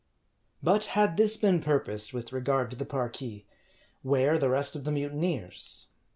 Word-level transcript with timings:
But 0.63 0.85
had 0.97 1.15
this 1.15 1.37
been 1.37 1.61
purposed 1.61 2.11
with 2.11 2.33
regard 2.33 2.71
to 2.71 2.75
the 2.75 2.87
Parki, 2.87 3.45
where 4.01 4.39
the 4.39 4.49
rest 4.49 4.75
of 4.75 4.83
the 4.83 4.91
mutineers 4.91 5.89